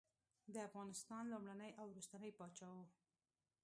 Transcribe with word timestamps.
د 0.53 0.55
افغانستان 0.67 1.23
لومړنی 1.33 1.71
او 1.79 1.85
وروستنی 1.91 2.31
پاچا 2.37 2.69
وو. 2.75 2.85